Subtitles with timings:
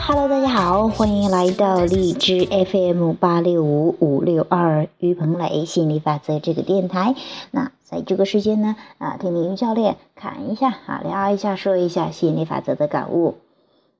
[0.00, 7.14] Hello，大家好，欢迎来到荔枝 FM 八六五五六二于鹏磊心理法则这个电台。
[7.52, 13.38] 那在这个时间呢，啊，听听于教练侃一下啊，聊一下，说一下吸引力法则的感悟。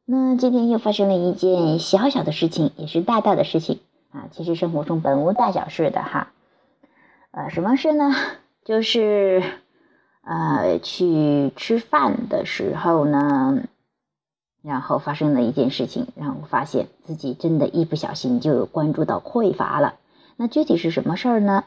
[0.04, 3.80] 那今天又发生了一件小小的事情，也是大大的事情
[4.12, 4.28] 啊。
[4.30, 6.32] 其实生活中本无大小事的哈。
[7.30, 8.14] 呃，什么事呢？
[8.62, 9.42] 就是
[10.22, 13.62] 呃，去吃饭的时候呢。
[14.60, 19.94] 然后发生了一件事情，让我发现自己真的，一不小心就关注到匮乏了。
[20.36, 21.64] 那具体是什么事儿呢？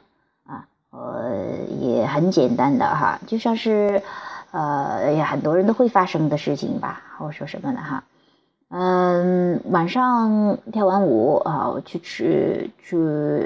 [0.92, 4.04] 呃，也很简单的哈，就像是，
[4.52, 7.02] 呃，也很多人都会发生的事情吧。
[7.20, 7.80] 我说什么呢？
[7.82, 8.04] 哈，
[8.70, 12.98] 嗯，晚上跳完舞啊，我去吃去，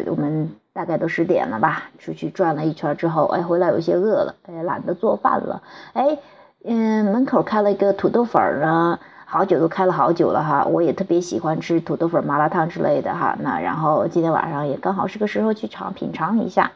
[0.08, 5.62] 我们大概都十点了吧，出去转了一圈之后，哎，回来有些饿了，哎，懒得做饭了，
[5.94, 6.18] 哎，
[6.64, 9.00] 嗯，门口开了一个土豆粉儿呢。
[9.28, 13.36] 好久都开了好久了哈，我也特别喜欢吃土豆粉、麻辣烫之类的哈。
[13.42, 16.72] 那然后今天晚上也刚好是个时候去尝品尝一下。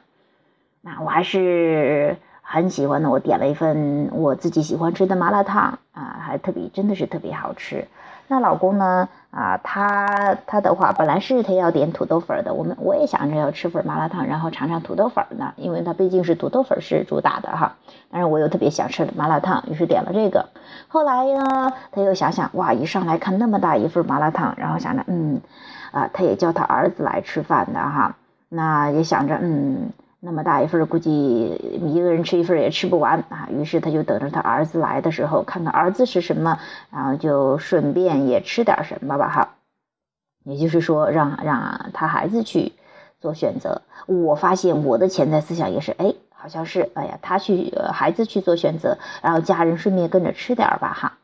[0.82, 7.88] 那我还是很喜欢的，我点了一份我自己喜欢吃的麻辣烫啊，还特别真的是特别好吃。
[8.28, 9.10] 那老公呢？
[9.32, 17.76] 啊，他他的话本来是他要点土豆粉的，我们我也想着要吃份麻辣烫，然后尝尝土豆粉呢，因为他毕竟是土豆粉是主打的哈。
[18.12, 20.50] 但是我又特别想吃麻辣烫，于是点了这个。
[20.88, 25.42] 后来呢，他又想想，哇，一上来看那么大一份麻辣烫，然后想着，嗯，
[25.92, 28.16] 啊，他也叫他儿子来吃饭的哈，
[28.50, 29.92] 那也想着，嗯。
[30.22, 31.10] 那么大一份，估计
[31.82, 33.48] 一个人吃一份也吃不完啊。
[33.52, 36.60] 于是他就等着他儿子来的时候，看看儿子是什么，
[36.92, 39.56] 然后就顺便也吃点什么吧哈。
[40.44, 42.74] 也就是说，让让他孩子去
[43.22, 43.82] 做选择。
[44.08, 51.19] 我发现我的潜在思想也是，哎，好像是，哎呀，他去孩子去做选择，然后家人顺便跟着吃点吧哈。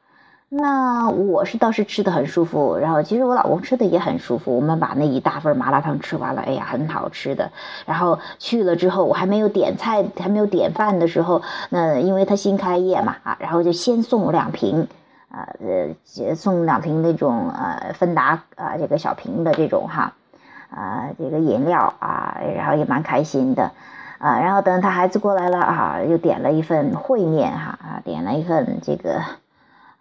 [0.58, 4.56] 那我是倒是吃的很舒服，然后其实我老公吃的也很舒服。
[4.56, 7.52] 我们把那一大份麻辣烫吃完了，哎呀，很好吃的。
[7.86, 14.88] 然后去了之后，我还没有点菜，还没有点饭的时候，那因为他新开业嘛，啊，然后就先送两瓶，
[15.30, 20.14] 啊呃，送两瓶那种呃芬达啊这个小瓶的这种哈，
[20.70, 23.72] 啊这个饮料啊，然后也蛮开心的，
[24.20, 29.22] 啊，然后等他孩子过来了啊，又点了一份烩面哈，啊，点了一份这个。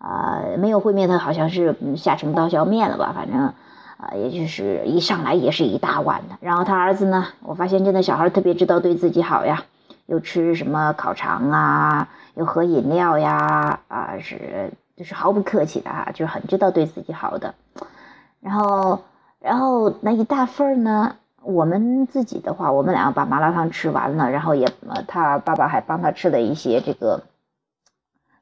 [0.05, 3.15] 啊，没有烩面，他好像是下成刀削面了吧？
[3.17, 3.41] 反正，
[3.97, 6.37] 啊，也就是一上来也是一大碗的。
[6.43, 9.63] 然后他儿子呢，我发现真的小孩特别知道对自己好呀，
[10.05, 17.55] 又吃什么烤肠啊，又喝饮料呀，啊，是就是毫不客气的啊，就是很知道对自己好的。
[18.43, 19.05] 然后，
[19.41, 24.69] 然后那一大份呢，我们自己的话，我们俩把麻辣烫吃完了，然后也，
[25.09, 27.23] 他爸爸还帮他吃了一些这个。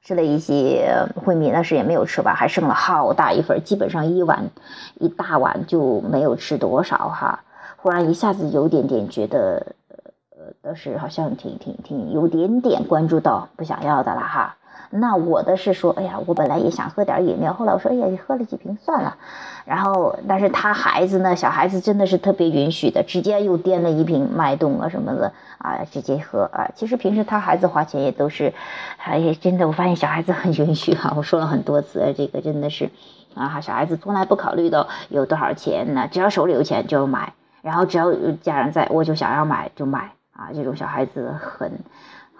[0.02, 4.50] 吃了一些烩面，但是也没有吃完，还剩了好大一份，基本上一碗
[4.98, 7.44] 一大碗就没有吃多少哈。
[7.76, 9.74] 忽然一下子有点点觉得，
[10.30, 14.56] 呃，倒是好像挺挺挺有点点关注到不想要的了哈。
[14.94, 19.16] 那我的是说，哎呀，我本来也想喝点饮料，后来我说，哎呀，你喝了几瓶算了。
[19.64, 26.68] 然后，但是他孩子呢，小孩子真的是特别允许的，直接又掂了一瓶脉动啊什么的啊，直接喝啊。
[26.74, 28.52] 其实平时他孩子花钱也都是，
[28.98, 31.14] 哎，真的，我发现小孩子很允许哈。
[31.16, 32.90] 我说了很多次，这个真的是，
[33.34, 37.32] 啊，小孩子从来不考虑到有多少钱呢，只要手里有钱就买，
[37.62, 40.50] 然后只要家人在，我就想要买就买啊。
[40.52, 41.80] 这种小孩子很。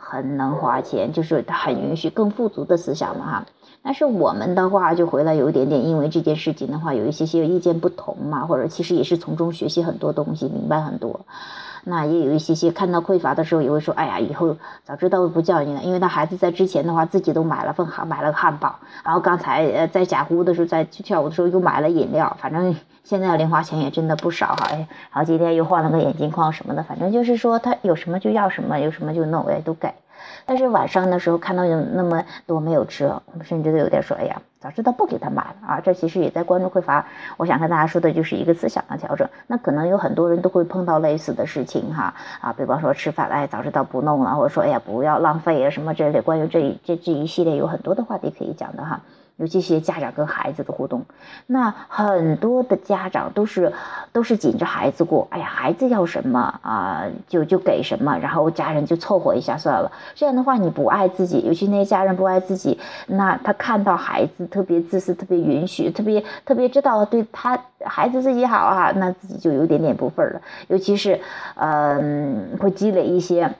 [0.04, 3.46] 很能花钱，就是他很允许更富足的思想嘛哈。
[3.84, 11.20] 但是我们的话就回来有一点点，因为这件事情的话有一些些意见不同嘛，或者其实也是从中学习很多东西，明白很多。
[11.84, 24.68] 那也有一些些看到匮乏的时候，也会说：“哎呀，以后早知道不叫你了。”因为他孩子在之前的话，自己都买了份汉，买了个汉堡，然后刚才呃在假呼的时候，在去跳舞的时候又买了饮料，反正现在零花钱也真的不少哈。
[24.70, 29.92] 哎， 然后今天又换了个眼镜框什么的，反正就是说他有什么就要什么，有什么就弄，哎，都给。
[30.44, 37.06] 但是晚上的时候看到有那么多没有吃，我们甚至都有点说：“哎呀，早知道不给他买了啊！”这其实也在关注匮乏。
[37.36, 39.28] 我想跟大家说的就是一个思想的调整。
[39.46, 46.20] 那可能有很多人都会碰到类似的事情哈啊，比方说吃饭，哎，早知道不弄了，或者说哎呀不要浪费啊什么这类。
[46.20, 49.00] 关于这这这一系列有很多的话题可以讲的哈。
[49.42, 51.04] 尤其是家长跟孩子的互动，
[51.48, 53.72] 那很多的家长都是
[54.12, 59.90] 都是紧着孩子过，哎呀，孩子要什么啊，就就给什么，然后家人就凑合一下算了。
[60.14, 62.78] 这样的话，你不爱自己，尤其那些家人不爱自己，
[63.08, 70.40] 那他看到孩子特别自私、特别允许、特别特别知道对他孩子自己好啊，那自己就有点点不忿了。
[70.68, 71.20] 尤其是，
[71.56, 73.52] 嗯，会积累一些。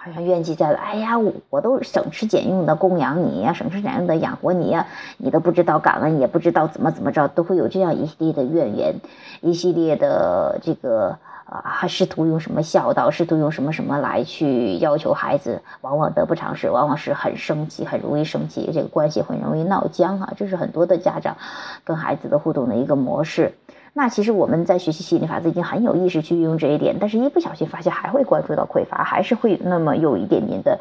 [0.00, 1.14] 好像怨气在了，哎呀，
[1.50, 4.86] 我都省吃俭用的供养你呀，省吃俭用的养活你呀，
[5.18, 8.94] 你都不知道感恩，也不知道怎么怎么着，都会有这样一系列的怨言，
[9.40, 21.36] 一系列的这个啊，还试图用什么孝道，试图用什么什么来去要求孩子，往往得不偿失，往往是很生气，很容易生气，这个关系很容易闹僵啊，这是很多的家长
[21.84, 23.54] 跟孩子的互动的一个模式。
[23.94, 30.78] 那其实我们在学习吸引力法则已经很有意识去运用这一点，但是一不小心发现还会关注到匮乏，还是会那么有一点点的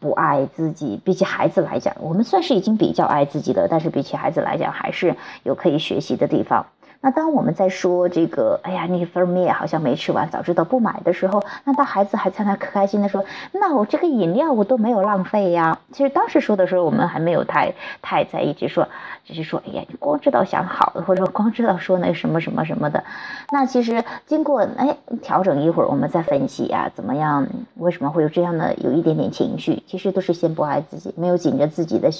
[0.00, 1.00] 不爱自己。
[1.04, 6.66] 比起孩子来讲，我们算是已经比较爱自己的，但是比起孩子来讲，还是有可以学习的地方。
[7.00, 15.78] 那当我们在说这个，哎呀，那份面好像没吃完，早知道不买的时候，那大孩子还在那可开心的说，那我这个饮料我都没有浪费呀。
[15.92, 18.88] 其实当时说的时候，我们还没有太太在意，只说，
[19.24, 23.04] 只是说，哎呀，你光知道想好的，或者光知道说那什么什么什么的。
[23.50, 27.46] 那其实经过哎调整一会儿，我们再分析啊，怎么样？
[27.76, 29.84] 为什么会有这样的有一点点情绪？
[29.86, 32.10] 其实都是先不爱自己，没有紧着自己的。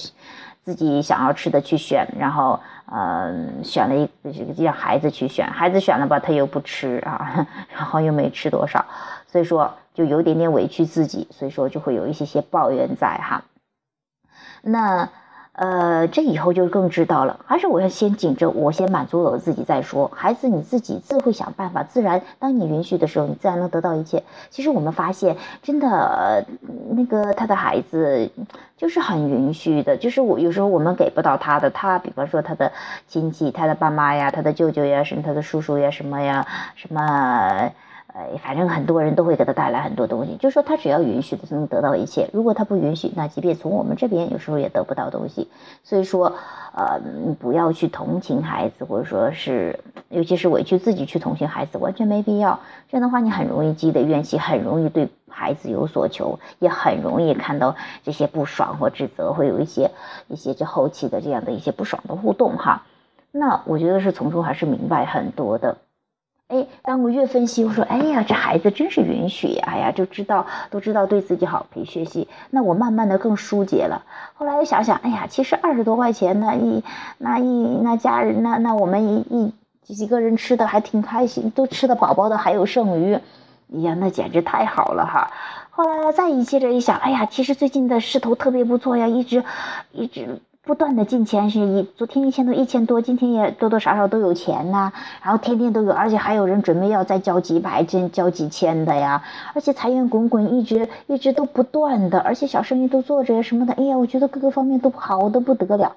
[0.69, 2.61] 自己想要吃的去选，然后，
[2.93, 8.85] 嗯，选了一这个让孩子去选，孩子选了吧，他又不吃啊， 然后又没吃多少，
[9.27, 13.45] 所以说就有点点委屈自己，所以说就会有一些些抱怨在哈，
[14.61, 15.09] 那。
[15.59, 17.41] 呃，这以后就更知道了。
[17.45, 20.09] 还是我要先紧着，我先满足我自己再说。
[20.15, 24.23] 孩子你自己自会想办法，自然当你允许的时候，你自然能得到一切。
[24.51, 26.47] 其实我们发现，真的，
[26.91, 28.31] 那个他的孩子
[28.77, 29.97] 就是很允许的。
[29.97, 32.71] 就是我有时候我们给不到他的，他比方说他的
[33.09, 36.47] 亲戚、他的爸妈呀、他的舅舅呀、什么他的叔叔呀、什么呀、
[36.77, 37.73] 什么。
[38.15, 42.31] 呃，反正很多人都会给他带来很多东西，就说他只要允许的就能得到一切。
[42.33, 45.49] 如果他不允许，那即便从我们这边有时候也得不到东西。
[45.85, 46.33] 所以说，
[46.75, 47.01] 呃，
[47.39, 52.61] 不要去同情孩子，或者说是，尤其是委屈自己去同情孩子，完全没必要。
[52.89, 59.91] 这样的话，你很容易积的怨气，很容易对孩子有所求，也很容易看到这些不爽或指责，会有一些
[60.29, 62.85] 一些这后期的这样的一些不爽的互动哈。
[63.31, 65.77] 那我觉得是从中还是明白很多的。
[66.49, 72.27] 哎，当我越分析，我说，哎呀，这孩子真是允许呀，哎呀，就知道都知道对自己好，可以学习。
[72.49, 74.07] 那我慢慢的更疏解了。
[74.33, 76.83] 后来又想想，哎呀，其实二十多块钱那一
[77.19, 77.45] 那一
[77.83, 79.53] 那家人那那我们一
[79.85, 83.21] 一几个人吃的还挺开心，都吃的饱饱的，还有剩余，哎
[83.81, 85.31] 呀，那简直太好了哈。
[85.69, 89.45] 后来再一接着一想，哎呀，其实最近的势头特别不错呀，一直
[89.93, 90.41] 一直。
[90.69, 94.93] 不断的进钱是一，昨天一千多一千多，今天也多多少少都有钱呐，
[95.23, 99.25] 然后天天都有，而且还有人准备要再交几百，真交几千的呀，
[99.55, 105.97] 而且财源滚滚，一直一直都不断的，而且小生意都做着什么的，哎呀，我觉得各个方面都好的不得了，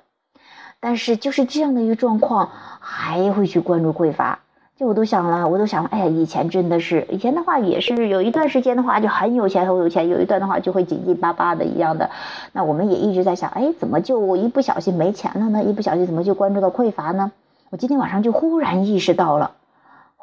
[0.79, 2.47] 但是就是这样的一个状况，
[2.79, 4.39] 还会去关注匮乏。
[4.81, 12.09] 就我都想了，我都想了，哎呀，以前真的是，以前的话也是有一段时间的话就很有钱很有钱，有一段的话就会紧紧巴巴的一样的。
[12.51, 15.63] 那我们也一直在想，哎，怎么就一不小心没钱了呢？
[15.63, 17.31] 一不小心怎么就关注到匮乏呢？
[17.69, 19.51] 我今天晚上就忽然意识到了，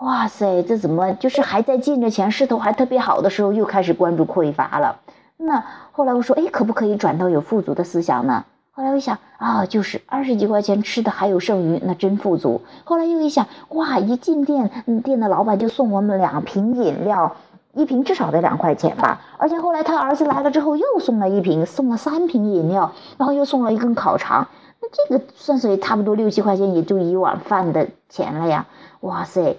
[0.01, 4.99] 哇塞，这怎么就是还在进着钱，势头还特别好的时候，又开始关注匮乏了？
[5.37, 5.63] 那
[5.93, 8.45] 后来我说，哎，可不可以转到有富足的思想呢？
[8.79, 12.63] 后来我一想啊，就是二十几块钱吃的还有剩余，那真富足。
[12.85, 14.71] 后来又一想，哇，一进店，
[15.03, 17.35] 店的老板就送我们两瓶饮料，
[17.75, 19.21] 一瓶至少得两块钱吧。
[19.37, 24.47] 而且后来他儿子来了之后，又送了一瓶，送了三瓶饮料，然后又送了一根烤肠。
[24.81, 28.69] 那这个算是差不多六七块钱，也就一碗饭的钱了呀。
[29.01, 29.57] 哇塞，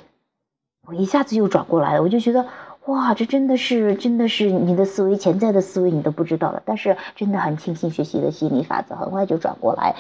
[0.88, 2.46] 我一下子又转过来了，我就觉得。
[2.90, 6.64] 哇，这真的是，真的是你的思维，潜在的思维你都不知道了。
[6.66, 9.96] 但是真的很庆幸学习的心理法则，很快就转过来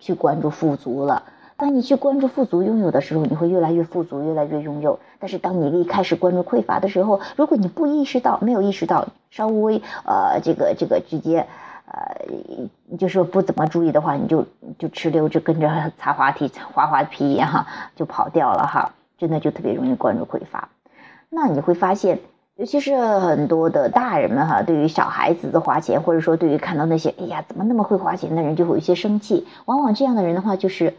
[0.00, 1.22] 去关注富足了。
[1.56, 4.98] 当你去关注富足拥有的时候，你会越来越富足，越来越拥有。
[5.20, 11.46] 但是当你一开始关注匮乏的时候，如果你不意识到，没有意识到，稍微呃这个这个直接
[11.86, 14.46] 呃就是不怎么注意的话，你就
[14.80, 20.70] 就哧溜就跟着 擦滑梯滑滑梯一样就跑掉了哈，真的就特别容易关注匮乏。
[21.30, 22.18] 那你会发现。
[22.56, 29.46] 尤其是很多的大人们哈，对于小孩子的花钱，或者说对于看到那些哎呀怎么那么会花钱的人，就会有些生气。
[29.64, 30.94] 往往这样的人的话，就是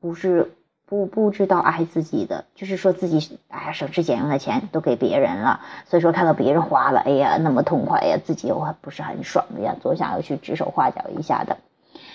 [0.00, 0.50] 不是
[0.86, 11.58] 不不知道爱自己的，就是说自己哎呀省吃俭用的钱都给别人了，所以说看到别人花了，哎呀那么痛快呀，自己又不是很爽的样子，总想要去指手画脚一下的。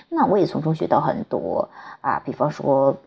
[0.09, 1.69] 那我也从中学到很多
[2.01, 2.97] 啊，比方说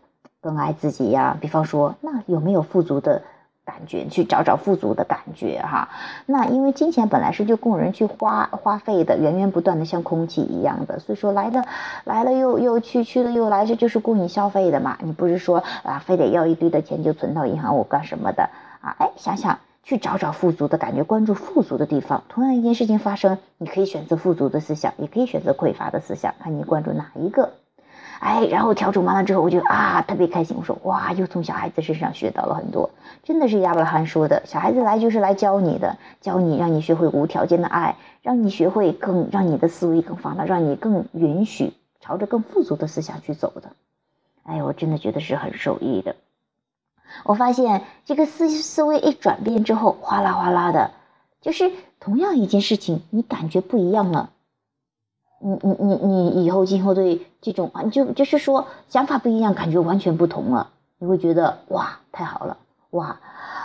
[0.41, 3.21] 更爱自己呀，比方说那有没有富足的？
[3.67, 5.89] 感觉去找找富足的感觉哈，
[6.25, 11.65] 那因为金钱本来是就供人去花花费的，源源不断的像空气一样的，所以说来了
[12.05, 14.97] 来了又又去去了又来，这就是供你消费的嘛。
[15.03, 18.95] 你不是说啊，非得要一堆的钱就存到银行我干什么的啊？
[18.99, 22.23] 哎，想想去找找富足的感觉，关注富足的地方。
[22.29, 27.51] 同样一件事情发生，你可以选择富足的思想，也可以选择匮乏的思想，看你关注哪一个。
[28.19, 30.57] 哎，然后调整完了之后，我就啊特别开心。
[30.57, 32.89] 我说哇，又从小孩子身上学到了很多，
[33.23, 43.71] 真的是亚伯拉罕说的，小孩子来就是来教你的，教你让你学会无条件的爱，让你学会更让你的思维更放大，让你更允许朝着更富足的思想去走的。
[44.43, 46.15] 哎，我真的觉得是很受益的。
[47.23, 50.91] 我发现这个思思维一转变之后，哗啦哗啦的，
[51.41, 54.31] 就是同样一件事情，你感觉不一样了。
[55.39, 55.95] 你你你
[56.35, 60.69] 你以后今后对这种啊，就就是说想法不一样，感觉完全不同了。
[60.99, 62.57] 你会觉得哇，太好了，
[62.89, 63.17] 哇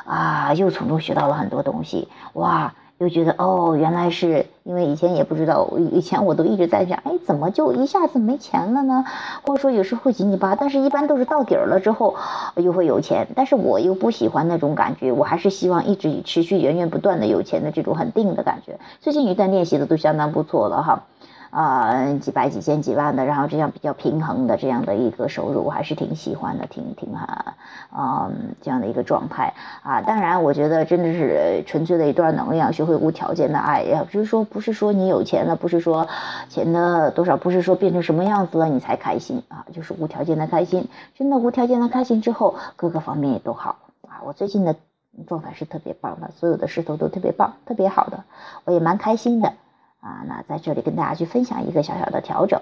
[0.05, 9.07] 啊，又从中学到了很多东西，哇，又觉得哦，原来是因为以前也不知道，以前我都一直在想，哎，怎么就一下子没钱了呢？
[9.47, 12.17] 或者说有时候会紧紧巴，但是一般都是到底儿了之后
[12.57, 13.29] 又会有钱。
[13.35, 18.79] 但是我又不喜欢那种感觉，我还是希望一直持续源源不断的有钱的这种很定的感觉。
[19.01, 21.05] 最近一段练习的都相当不错了哈。
[21.53, 27.57] 啊，几百、几千、几万的，然后这样比较平衡的这样的一个收入，我还是挺喜欢的，挺挺哈，
[27.95, 30.01] 嗯，这样的一个状态啊。
[30.01, 36.09] 当然，我觉得真的是纯粹的一段能量，学会无条件的爱，也不是说不是说你有钱了，不是说
[36.49, 40.89] 钱的多少，不是说变成什么样子了你才开心啊，就是无条件的开心。
[41.15, 43.77] 真的无条件的开心之后，各个方面也都好
[44.09, 44.25] 啊。
[44.25, 44.75] 我最近的
[45.27, 48.25] 状态是特别棒的，所有的势头都特别棒，特别好的，
[48.65, 49.53] 我也蛮开心的。
[50.03, 52.61] 啊，那在这里跟大家去分享一个小小的调整，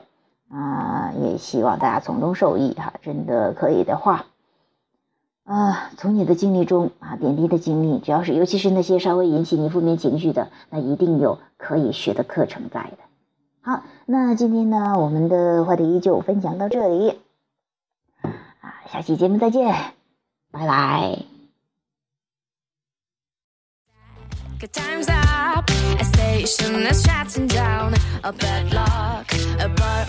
[0.50, 2.92] 啊，也希望大家从中受益哈。
[3.00, 4.26] 真的可以的话，
[5.44, 12.98] 啊，从你的经历中啊，点滴的经历，只要是尤其是那些稍微引起你负面情绪的，那一定有可以学的课程在的。
[13.62, 17.18] 好，那今天呢，我们的话题就分享到这里，
[18.20, 19.74] 啊，下期节目再见，
[20.50, 21.24] 拜拜
[24.58, 25.08] good times。
[25.98, 27.94] A station that's shutting down,
[28.24, 30.06] a bad luck, a bar,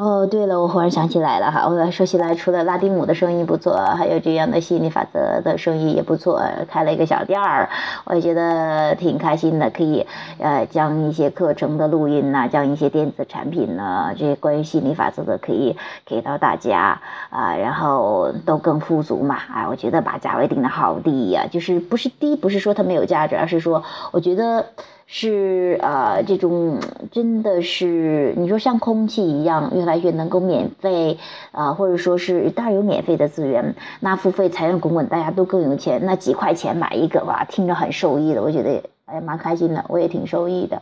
[0.00, 6.40] 哦，对了，我忽然想起来了哈，我说起来，除了拉丁舞的生意不错，还有这样的吸引力法则的生意也不错，
[6.70, 7.68] 开了一个小店儿，
[8.06, 10.06] 我也觉得挺开心的，可以
[10.38, 15.76] 呃将一些课程的录音呐，将一些电子产品呢，这些关于吸引力法则的可以
[16.06, 24.64] 给到大家啊，然后都更富足嘛，哎，我觉得把价位定的好低呀，就是不是低，不是说它没有价值，而是说我觉得。
[25.12, 26.78] 是啊，这种
[27.10, 31.18] 真的是你说像空气一样，越来越能够免费
[31.50, 40.80] 啊，或者说是当然有免费的资源，那付费财源滚滚，大家都更有钱，那几块钱买一个吧，听着很受益的，我觉得哎蛮开心的，我也挺受益的，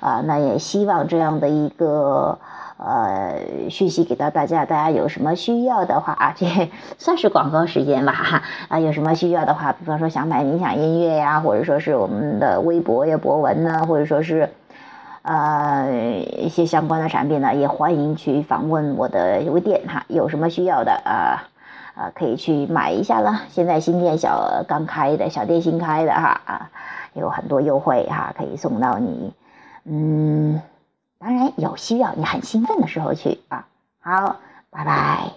[0.00, 2.38] 啊，那也希望这样的一个。
[2.82, 6.46] 呃，讯息给到大家，大家有什么需要的话啊， 这
[6.96, 14.48] 算是广告时间吧哈 啊，有什么需要的话，比方说想买冥想音乐呀，或者说是我们的微博呀、博文呢，或者说是
[15.20, 15.92] 呃
[16.38, 21.44] 一些相关的产品呢，也欢迎去访问我的微店哈，有什么需要的啊
[21.94, 23.42] 啊，可以去买一下了。
[23.50, 26.70] 现在新店小刚开的小店新开的哈啊，
[27.12, 29.34] 有很多优惠哈，可以送到你，
[29.84, 30.62] 嗯。
[31.20, 33.68] 当然有需要，你很兴奋的时候去啊。
[34.00, 35.30] 好，拜拜。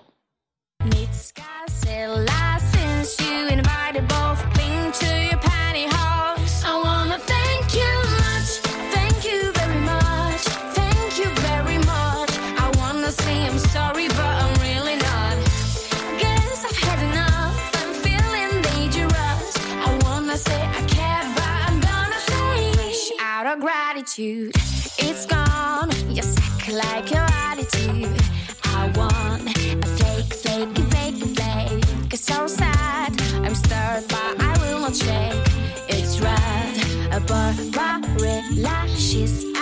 [38.56, 39.53] Lashes.